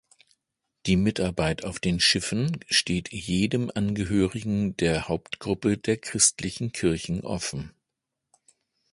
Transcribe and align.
Die 0.87 0.95
Mitarbeit 0.95 1.63
auf 1.63 1.79
den 1.79 1.99
Schiffen 1.99 2.59
steht 2.71 3.13
jedem 3.13 3.71
Angehörigen 3.75 4.75
der 4.77 5.07
Hauptgruppe 5.07 5.77
der 5.77 5.97
christlichen 5.97 6.71
Kirchen 6.71 7.21
offen. 7.23 7.71